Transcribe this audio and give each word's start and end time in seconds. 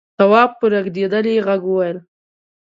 تواب 0.17 0.51
په 0.59 0.65
رېږدېدلي 0.73 1.35
غږ 1.47 1.61
وويل: 1.67 1.97